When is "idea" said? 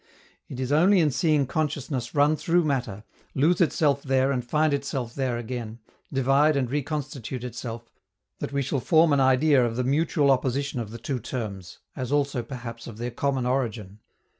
9.19-9.63